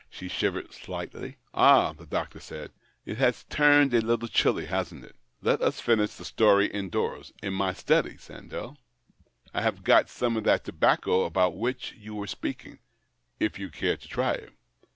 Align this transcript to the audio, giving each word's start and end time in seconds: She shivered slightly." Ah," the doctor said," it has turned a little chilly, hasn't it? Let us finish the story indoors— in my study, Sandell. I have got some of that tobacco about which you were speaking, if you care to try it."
She 0.09 0.27
shivered 0.29 0.73
slightly." 0.73 1.37
Ah," 1.53 1.93
the 1.93 2.07
doctor 2.07 2.39
said," 2.39 2.71
it 3.05 3.19
has 3.19 3.43
turned 3.51 3.93
a 3.93 4.01
little 4.01 4.27
chilly, 4.27 4.65
hasn't 4.65 5.03
it? 5.05 5.15
Let 5.43 5.61
us 5.61 5.79
finish 5.79 6.15
the 6.15 6.25
story 6.25 6.65
indoors— 6.65 7.31
in 7.43 7.53
my 7.53 7.73
study, 7.73 8.15
Sandell. 8.17 8.77
I 9.53 9.61
have 9.61 9.83
got 9.83 10.09
some 10.09 10.37
of 10.37 10.43
that 10.45 10.63
tobacco 10.63 11.25
about 11.25 11.55
which 11.55 11.91
you 11.95 12.15
were 12.15 12.25
speaking, 12.25 12.79
if 13.39 13.59
you 13.59 13.69
care 13.69 13.95
to 13.97 14.07
try 14.07 14.31
it." 14.31 14.53